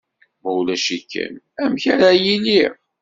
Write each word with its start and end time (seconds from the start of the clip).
Ma 0.41 0.49
ulac-ikem, 0.59 1.33
amek 1.63 1.83
ar 1.93 2.01
ad 2.09 2.17
iliɣ. 2.35 2.73